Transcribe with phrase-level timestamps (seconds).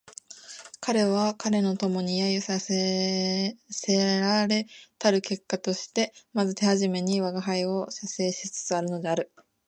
[0.79, 2.59] 彼は彼の友に揶揄
[3.69, 4.65] せられ
[4.97, 9.31] たる結果としてまず手初めに吾輩を写生しつつあるのである